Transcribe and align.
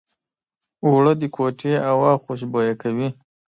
اوړه 0.85 1.13
د 1.21 1.23
کوټې 1.35 1.73
هوا 1.87 2.11
خوشبویه 2.23 2.73
کوي 2.81 3.07